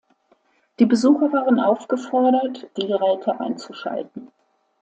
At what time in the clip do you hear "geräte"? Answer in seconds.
2.87-3.39